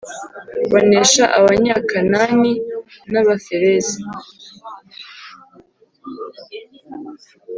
[0.71, 2.53] banesha Abanyakan ni
[3.11, 3.99] n Abaferizi